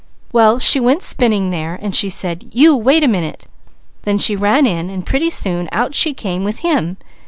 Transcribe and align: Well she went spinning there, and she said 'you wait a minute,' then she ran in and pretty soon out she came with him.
Well 0.33 0.57
she 0.57 0.79
went 0.79 1.03
spinning 1.03 1.51
there, 1.51 1.77
and 1.79 1.95
she 1.95 2.09
said 2.09 2.45
'you 2.53 2.75
wait 2.75 3.03
a 3.03 3.07
minute,' 3.07 3.45
then 4.01 4.17
she 4.17 4.35
ran 4.35 4.65
in 4.65 4.89
and 4.89 5.05
pretty 5.05 5.29
soon 5.29 5.69
out 5.71 5.93
she 5.93 6.11
came 6.15 6.43
with 6.43 6.61
him. 6.65 6.97